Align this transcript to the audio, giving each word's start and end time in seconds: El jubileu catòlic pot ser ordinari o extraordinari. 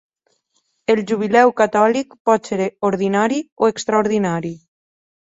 El 0.93 1.01
jubileu 1.09 1.51
catòlic 1.59 2.15
pot 2.29 2.49
ser 2.51 2.67
ordinari 2.89 3.37
o 3.65 3.69
extraordinari. 3.75 4.51